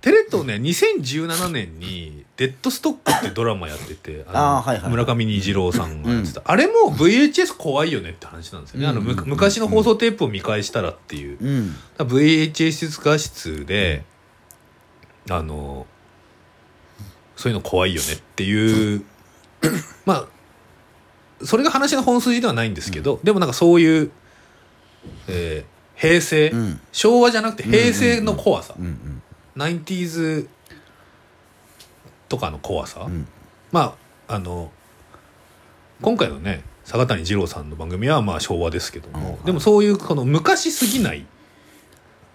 [0.04, 14.04] テレ東ね2017年に「デッドストック」ってドラマやっててあ、村上虹郎さんがやってた、うん、あれも VHS 怖いよねって話なんですよね、うん、あの昔の放送テープを見返したらっていう、うん、VHS 画質で、
[15.30, 15.88] あの
[17.38, 19.06] そういうの怖いよねっていう
[20.06, 20.28] ま
[21.40, 24.12] あそれが話の本筋ではないんですけど、うん、でもなんかそういう、
[25.30, 26.54] えー、平成、
[26.92, 28.86] 昭和じゃなくて平成の怖さ、うん。
[28.86, 28.92] うん。
[28.92, 29.13] うん。
[29.56, 30.48] 90s
[32.30, 33.28] とかの怖さ、うん、
[33.72, 33.96] ま
[34.28, 34.72] ああの
[36.02, 41.26] 今回のね坂谷二郎さんの番組はまあ昭和ですけども、でもそういうこの昔すぎない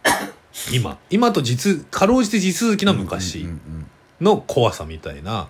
[0.73, 0.99] 今。
[1.11, 3.47] 今と実かろうじて地続きな昔
[4.21, 5.49] の怖さみたいな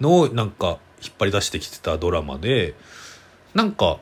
[0.00, 2.74] のをなんか引っ張り出してきてたドラマで
[3.54, 3.98] なんか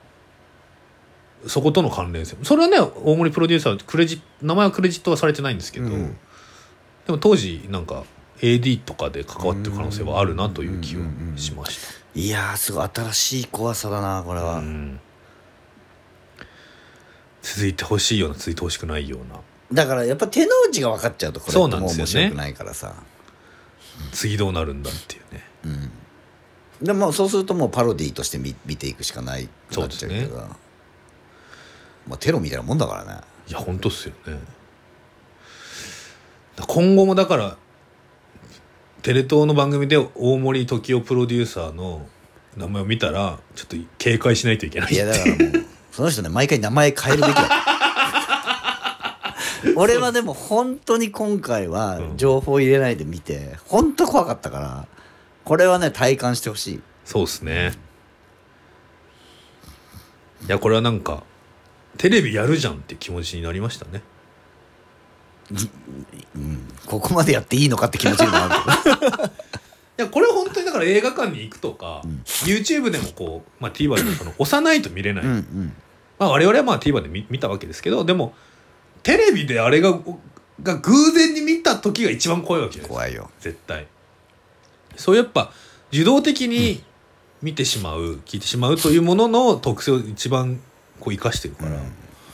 [1.46, 2.36] そことの関連性。
[2.42, 6.16] それはね大森プロデューサークレジ名前はクレジットはされてないんですけど、うん、
[7.06, 8.04] でも当時なんか
[8.40, 11.02] AD とかで関わってる可能性はあるなという気は
[11.36, 11.78] しまし
[12.14, 15.00] いやーすごい新しい怖さだなこれた、は、うん。
[17.40, 19.40] 続いてほしいような続いてほしくないような。
[19.72, 22.28] だからやっぱ手の内が分かっちゃうとこれそうってなんですよね。
[22.28, 22.94] もう面白くないからさ。
[24.12, 25.44] 次どうなるんだっていうね。
[25.64, 26.86] うん。
[26.86, 30.28] でもそうするともうパロディーとして見見ていくしかないくなっちゃうけど。
[30.28, 30.44] そうで
[32.08, 33.20] まあテロみたいなもんだからね。
[33.48, 34.38] いや本当っすよね
[36.66, 37.56] 今後もだから
[39.02, 42.06] テレ東の番組で大森時生プロデューサーの
[42.56, 45.38] 名前を見たらちょっと警戒しないといけないいやだからもう
[45.90, 47.48] その人ね毎回名前変えるべきだ。
[49.76, 52.16] 俺はでも本当に今回はうん。
[52.16, 54.86] 情報入れないで見て本当怖かったから
[55.44, 56.80] これはね体感してほしい。
[57.04, 57.72] そうっすね。
[60.46, 61.22] いやこれはなんか
[61.98, 64.02] テレビやるじゃんって気持ちになりましたね
[66.86, 68.54] ここまでやっていいのかって気持ちになる
[69.98, 72.02] いやこれは本当にだから映画館に行くとか、
[72.44, 75.72] YouTube でもこう、まあ、TVer でもその押さないと見れない、うんうん。
[76.18, 78.34] まあ、我々はまあ TVer で見見たわけですけどでも
[79.02, 79.98] テレビであれが
[80.62, 82.88] が偶然に見た時が一番怖いわけです。
[82.88, 83.30] か怖いよ。
[83.40, 83.86] 絶対。
[84.96, 85.52] そうやっぱ
[85.92, 86.82] 受動的に
[87.42, 90.60] 見てしまう、聞いてしまうというものの特性を一番
[91.00, 91.80] こう生かしてるから、い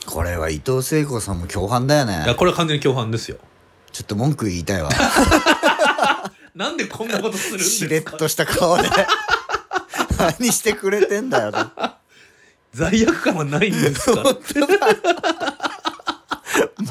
[0.09, 2.23] これは伊藤聖子さんも共犯だよね。
[2.27, 3.37] やこれは完全に共犯ですよ。
[3.91, 4.89] ちょっと文句言いたいわ。
[6.55, 8.89] なんでこんなことするんですしれっかとした顔で。
[10.17, 11.51] 何してくれてんだよ。
[11.51, 11.59] と
[12.73, 14.23] 罪悪感はないんですか？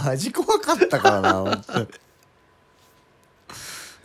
[0.04, 1.86] マジ怖かったからな本当に。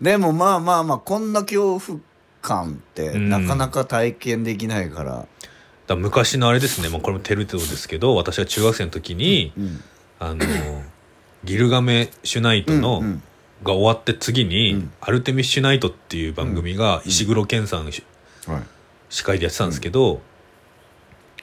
[0.01, 1.99] でもまあまあまあこんな恐怖
[2.41, 5.27] 感ってうんなかなか体験できないから、
[5.87, 9.83] だ昔のあれですね、まあ、これもテルテロですけど私が中学生の時に、うん
[10.19, 10.45] あの
[11.43, 13.23] ギルガメシュナイトの、うんうん。
[13.63, 14.91] が終わって次に、うん。
[15.01, 18.03] アルテミッシュナイトっていう番組が石黒賢さんし
[18.47, 18.63] はい。
[19.09, 20.21] 司会でやってたんですけど、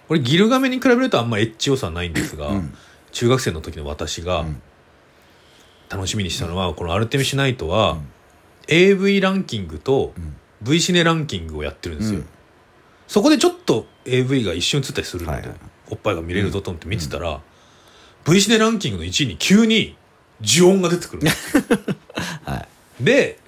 [0.09, 2.75] これギルガメに比べるとあんまエッチ要素はないんですが、うん。
[3.13, 4.63] 中学生の時の私がうん。
[5.89, 8.09] 楽しみにしたのは、このアルテミッシュナイトは、うん。
[8.69, 10.37] AV ランキングとうん。
[10.63, 12.29] V シネランキングをやってるんですよ、うん
[13.11, 15.49] そこでちょっと AV が一瞬映ったりするので、はい。
[15.49, 15.57] はい
[15.93, 17.41] おっぱいが見れるぞと思って見てたら、
[18.25, 19.97] V シネランキングの1位に急に
[20.41, 21.23] 呪音が出てくる。
[22.47, 22.67] は
[23.01, 23.05] い。
[23.05, 23.41] で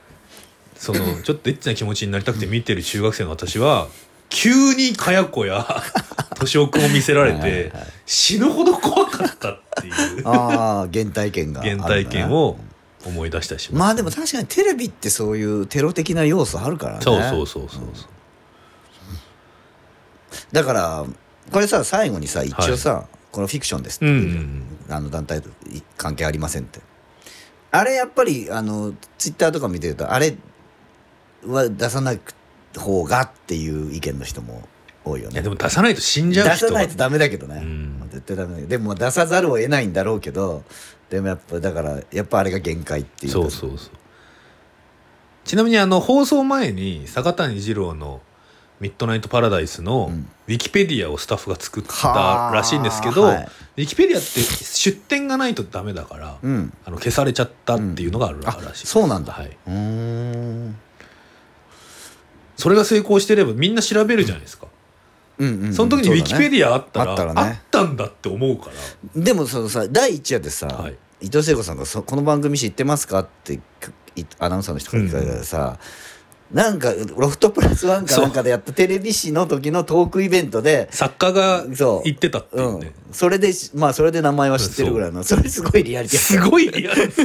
[0.74, 3.86] そのちょっとエッチな気持ちになりたくて見てる中学生の私は
[4.28, 5.64] 急にかやこや
[6.34, 10.26] 年をくを見せられてはい死ぬほど怖かったっていう。
[10.26, 12.58] ああ原体験が原体験を
[13.04, 17.02] 思い出したりします、まあでも確かにテレビってそういうテロ的な要素あるからね。
[17.02, 18.04] そうそうそうそうそう
[20.52, 21.04] だから
[21.50, 25.48] これさ最後にさ一応さ、このフィクションですってうあの団体と
[25.96, 26.80] 関係ありませんって。
[27.70, 30.36] あれやっぱりあのツイッターとか見てるとあれ
[31.46, 32.20] は出さない
[32.76, 34.62] 方がっていう意見の人も
[35.04, 38.08] 多いよいやねでも出さないと死んじゃう出さないとダメだけどね、うん。
[38.10, 38.68] 絶対ダメだけど。
[38.68, 40.64] でも出さざるを得ないんだろうけど
[41.08, 43.32] でもやっぱだからやっぱあれが限界っていう。
[43.32, 43.90] かそうそうそう。
[45.44, 48.20] ちなみにあの放送前に坂谷二郎の
[48.80, 53.48] 「ミッドナイト・パラダイス」のうんウィキペディアをスタッフが作ったはあらしいんですけど、はい。
[53.76, 56.72] ウィキペディアって出典がないとダメだから、うん。
[56.84, 60.76] あの消されちゃったっていうのがあるらあしい、そうなんだ、はい、うーん。
[62.56, 64.66] それが成功してればみんな調べるじゃないですか、
[65.38, 65.74] うんうんうん。
[65.74, 67.40] その時にウィキペディアあったらあったらね。
[67.40, 68.66] あったんだって思うか
[69.14, 69.22] ら。
[69.22, 70.96] でもそのさ第一夜でさ、はい。
[71.20, 73.60] 伊藤聖子さんがそ「この番組知ってますか?」ってい
[74.40, 75.78] アナウンサーの人から聞かれたらさ、
[76.52, 82.02] なんかロフトプラスワンかなんかでやったテレビ誌の時のトークイベントで作家がそう。
[82.04, 82.80] 言ってたっていううん。
[82.80, 87.10] ね、それでしまあそれで名前は知ってるぐらいのそれすごいリアリティすごいリアル。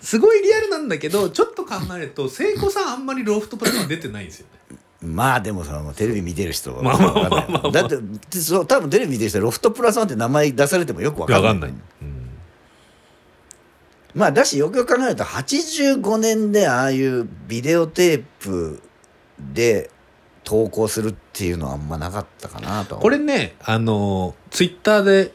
[0.00, 4.78] すごいリアルなんだけどちょっと考えると聖子さんあんまりロフトプラスワン出てないんですよね。
[5.02, 7.70] まあでもさテレビ見てる人はまあまあまあまあまあ。
[7.70, 11.52] だってそう多分テレビ見てる人はロフトプラスワンって名前出されてもよくわかんない。
[11.52, 11.70] 分かんない、
[12.02, 12.17] うん
[14.14, 18.82] まあだしよくよく考えると85年でああいうビデオテープ
[19.38, 19.90] で
[20.44, 22.96] 投稿するっていうのはあんまなかったかなと。
[22.96, 25.32] これねあのツイッターで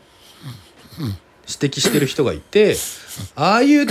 [1.48, 2.76] 指摘してる人がいて
[3.36, 3.82] ああいう、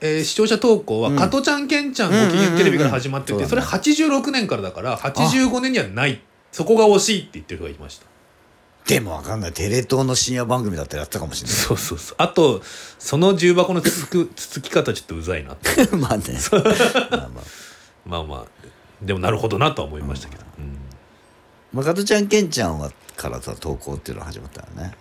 [0.00, 6.20] えー視聴者投稿はうん「加トちゃんケンちゃんご機嫌テレビ」から始まっててそれ86年からだから85年にはない。
[6.52, 8.06] そこが惜しいって言ってる人がいました
[8.86, 9.52] でもわかんない。
[9.52, 12.16] テレ東の深夜番組だったらやってたかもしれそうそうそう。
[12.18, 12.62] あと
[12.98, 15.76] その重箱のつつくつつき方ちょっとうざいなって。
[15.76, 16.24] な いまあね。
[17.10, 17.30] まあまあ。
[18.04, 18.46] まあまあ。
[19.02, 20.78] でもなるほどなとは思いましたけど、うん。
[21.72, 24.94] まあ、加トちゃんケンちゃんはからさ投稿っていうのが始まったよね。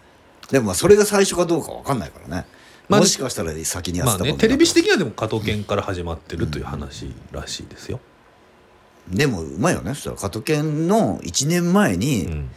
[0.52, 2.46] でもまあそれが最初かどうかわかんないからね、
[2.90, 8.00] まあもしかしたら先にやってまあたかもねテレビ史的にはでも加藤健から始まってるという話らしいですよ、
[9.08, 9.94] でもうまいよね。
[9.94, 12.50] そしたら加トケンの1年前に、うん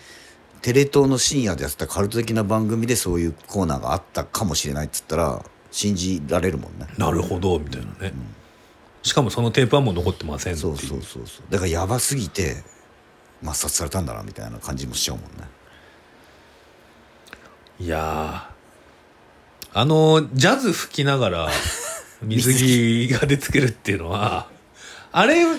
[0.62, 6.86] テレ東の深夜でやってたカルト的な番組でそういうコーナーがあったかもしれないっつったら信じられるもんね。
[6.96, 8.12] なるほどみたいなね、
[9.02, 11.44] しかもそのテープはもう残ってませんそうそうそうそう。
[11.50, 12.62] だからやばすぎて
[13.42, 15.48] 抹殺されたんだなみたいな感じもしちゃうもんね。
[17.80, 18.52] いやー。
[19.74, 21.48] あのジャズ吹きながら
[22.22, 24.48] 水着が出てくるっていうのは
[25.10, 25.58] あれあの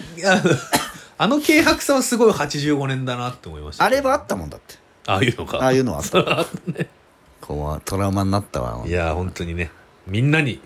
[1.17, 3.83] あの軽薄さはすごい85年だなって思いました。
[3.83, 5.57] あれはあったもんだってああいうのか。
[5.57, 6.45] ああいうのはあった。
[7.41, 8.87] こうトラウマになったわ。
[8.87, 9.71] いやー本当にね。
[10.07, 10.61] みんなに。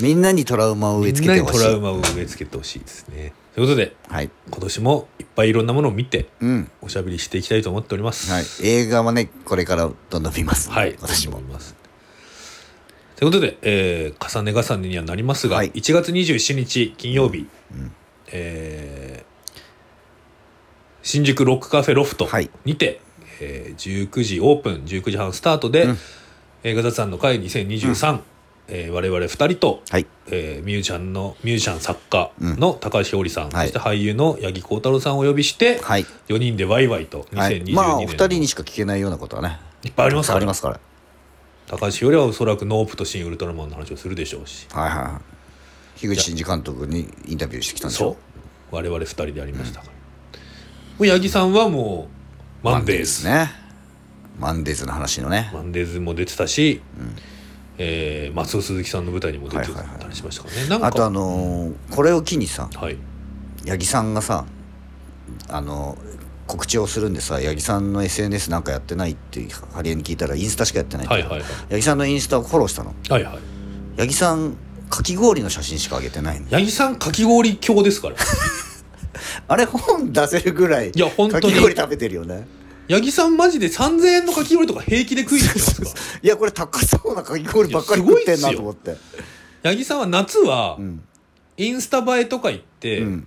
[0.00, 1.58] みんなにトラウマを植え付けてほしい。
[1.58, 3.32] トラウマを植え付けてほしいですね。
[3.54, 4.30] ということではい。
[4.50, 6.70] 今年もいっぱいいろんなものを見てうん。
[6.80, 8.30] おしゃべりしていきたいと思っております。
[8.30, 8.44] はい。
[8.62, 10.70] 映画はねこれからどんどん見ます。
[10.70, 11.40] はい、 私も。
[13.16, 15.72] ということで、えー重ね重ねにはなりますが、はい。
[15.72, 17.46] 1月27日金曜日、
[18.28, 19.28] えー
[21.02, 22.50] 新宿ロックカフェロフトはい。
[22.64, 23.00] にて、
[23.40, 25.98] えー19時オープン19時半スタートで、うん。
[26.64, 28.20] 映画雑談の会2023、
[28.68, 30.06] えー我々2人と、はい。
[30.30, 33.68] えーミュージシャンのミュージシャン作家の高橋ひょうりさん、はい。
[33.68, 36.06] そして俳優の八木幸太郎さんをお呼びして、はい。
[36.28, 37.60] 4人でワイワイと2022はい。
[37.64, 40.36] 年、まあお二人にしか聞けないようなことはねいっぱいありますから。
[40.38, 40.80] ありますから。
[41.66, 44.66] 高橋よりはおそらくノープと新ウルトラマンの話をするでしょうし。
[44.72, 46.00] はいはいはい。
[46.00, 48.08] 樋口真嗣監督にインタビューしてきたんでしそう。
[48.10, 48.16] ょ
[48.70, 49.98] 我々2人でやりましたから、も
[51.00, 52.17] う八木さんはもう
[52.62, 53.26] マンデーズ。
[53.26, 53.50] ね。
[54.38, 55.50] マンデーズの話のね。
[55.52, 56.80] マンデーズも出てたし、
[57.78, 59.98] えー松尾鈴木さんの舞台にも出てはいはいはい。
[60.00, 62.96] たりしましたからね、なんかあとあのーこれを機にさはい。
[63.66, 64.44] 八木さんがさ
[65.48, 65.96] あの
[66.46, 71.14] 告知をするんでさ八木さんの SNS なんかやってないってハリエに聞いたらインスタしかやってないって。
[71.14, 71.42] はいはいはい。
[71.70, 72.94] 八木さんのインスタをフォローしたの。
[73.08, 73.38] はいはい。
[74.00, 74.56] 八木さん
[74.90, 76.46] かき氷の写真しか上げてないの。
[76.50, 78.16] 八木さんかき氷強ですから
[79.46, 81.42] あれ本出せるぐらいいや本当に。
[81.42, 82.46] かき氷食べてるよね。
[82.90, 85.84] 八木さんマジで3000円のかき氷とか平気で食いに行ってますか？
[85.84, 85.90] ら
[86.22, 88.96] いやこれ高そうなかき氷ばっかり食ってんなと思って。
[89.62, 91.02] 八木さんは夏はうん。
[91.56, 93.26] インスタ映えとか行って、うん。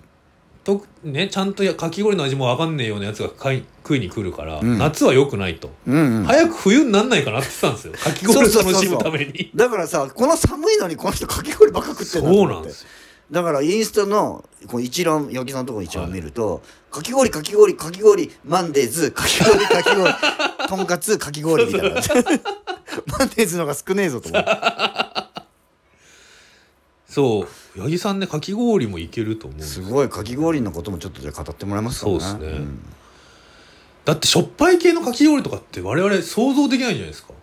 [0.64, 4.78] とね、ちゃんとやかき氷の味も分かんねえようなやつが買い食いに来るから、うん。
[4.78, 6.24] 夏は良くないと、うんうん。
[6.24, 8.12] 早く冬になんないかなって言ってたんですよ。
[8.12, 9.52] かき氷を楽しむために。
[9.54, 12.54] だからさこの寒いのにこの人かき氷ばっか食ってんだと思って。
[12.54, 12.88] そうなんですよ
[13.32, 20.14] だからインスタのこの一覧八木さんのところの一覧見ると、かき氷かき氷かき氷マンデーズかき氷かき氷
[20.68, 22.02] とんかつかき氷みたいな。
[23.08, 24.50] マンデーズのが少ねえぞと思って
[27.08, 27.80] そう。
[27.82, 32.20] 八木さんねかき氷もいけると思うんですすごいかき氷のこともちょっとじゃあ語ってもらえますかね。
[32.20, 32.60] そうっすね。
[32.60, 32.80] ん。
[34.04, 37.34] だってしょっぱい系のかき氷とかって我々想像できないじゃないですか。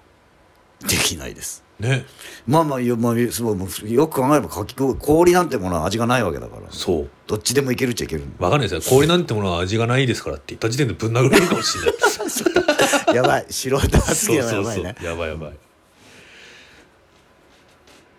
[0.86, 2.04] できないですね。
[2.46, 6.62] まあまあよ,、まあ、すごいもうよく考えればかき氷氷なんてものは味がないわけだから。
[6.70, 7.10] そう。
[7.26, 8.24] どっちでもいけるっちゃいける。
[8.38, 8.96] 分かんないですよ。
[8.96, 13.14] 氷なんてものは味がないですからって言った時点でぶん殴られるかもしれない。
[13.16, 13.46] やばい。
[13.50, 14.96] 素人発そう言はそうそうやばいね。
[15.02, 15.52] やばいやばい。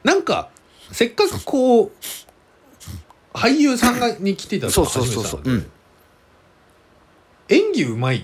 [0.04, 0.50] なんか
[0.92, 1.92] せっかくこう
[3.34, 5.42] 俳優さんがに来ていただそうそうそうそう。
[5.42, 5.60] 初めてなん。
[5.62, 5.68] で
[7.50, 8.18] 演技うまい。
[8.18, 8.24] っ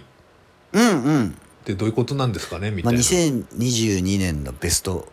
[0.73, 1.37] うんうん。
[1.65, 5.07] てどういうことなんですかねみたまあ、いな、2022年のベスト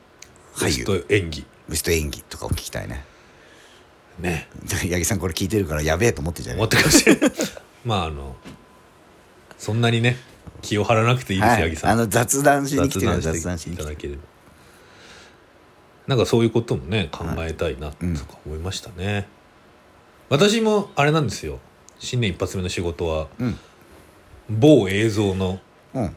[0.54, 0.84] 俳優。
[0.84, 1.44] ト演技。
[1.68, 3.04] ベスト演技とかを聞きたいね。
[4.18, 4.48] ね。
[4.68, 7.30] 八木さんこれ聞いてるからやべえと思ってんじゃね思ってかもしれない。
[7.84, 8.36] まああの
[9.58, 10.16] そんなにね
[10.60, 11.62] 気を張らなくていいです、はい。
[11.62, 11.90] 八木さん。
[11.90, 13.88] あの雑談しに来てる雑雑談談しに来てる。
[13.88, 14.20] ただければ。
[16.06, 19.28] なんかそういうこともね考えたいなとうんか思いましたね、
[20.28, 21.60] 私もあれなんですよ。
[21.98, 23.58] 新年一発目の仕事はうん。
[24.50, 25.60] 某映像の
[25.94, 26.16] うん。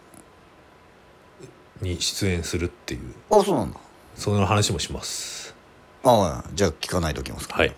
[1.82, 3.14] に出演するっていう。
[3.30, 3.80] あそうなんだ
[4.16, 5.56] その話もします。
[6.04, 7.56] ああじゃあ聞かないときますか。
[7.58, 7.76] はい。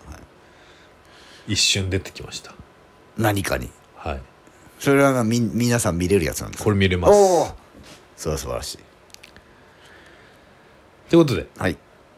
[1.46, 2.54] 一瞬出てきました。
[3.16, 3.70] 何かに。
[3.96, 4.20] はい。
[4.78, 7.10] それはみ皆さん見れるやつなんですこれ見れます。
[7.10, 7.48] おお。
[8.16, 8.78] それは素晴らしい。
[11.08, 11.76] ということで、はい。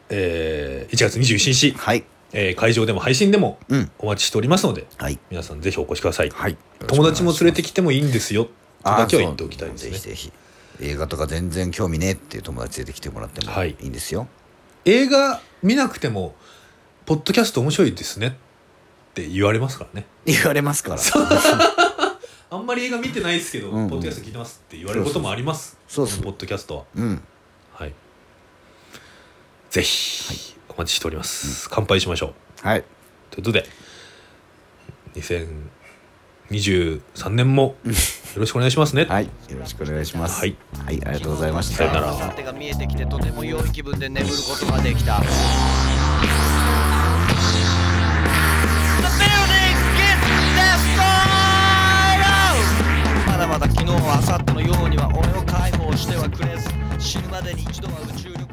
[0.09, 2.03] えー1月27日、はい。
[2.33, 3.91] えー会場でも配信でもうん。
[3.97, 5.17] お待ちしておりますのではい。
[5.29, 6.57] 皆さんぜひお越しください、はい。
[6.87, 8.45] 友達も連れてききてもいいんですよ。
[8.45, 8.51] と
[8.83, 9.91] だけは言っておきたいですね。
[9.91, 10.31] ぜひぜひ
[10.79, 13.75] 映画とか全然興味ねえっていう友達連れてきてもらってもはい。
[13.79, 14.27] いいんですよ、
[14.85, 16.35] 映画見なくても
[17.05, 18.31] ポッドキャスト面白いですねっ
[19.13, 20.07] て言われますからね。
[20.25, 21.01] 言われますから。
[22.49, 23.83] あんまり映画見てないですけど、うん。
[23.83, 25.77] うんポッドキャスト聞いてますって言われることもあります。
[25.87, 26.83] そうポッドキャストは。
[26.95, 27.21] うん。
[27.73, 27.93] はい。
[29.69, 32.67] ぜひ、お待ちしております、乾杯しましょう。
[32.67, 32.83] はい。
[33.29, 33.65] ということで
[35.15, 37.93] 2023年もよ
[38.35, 39.05] よろしくお願いしますね。
[39.05, 39.25] はい。
[39.25, 40.39] よろしくお願いします。
[40.39, 40.55] はい、
[40.85, 41.77] はい、ありがとうございました。
[41.77, 42.33] さよなら。
[42.33, 45.19] 手が見えてきてとても良い気分で眠ることができた
[53.27, 56.69] まだまだ昨日は明後日のようには俺を解放してはくれず。
[56.99, 58.50] 死ぬまでに一度は宇宙旅行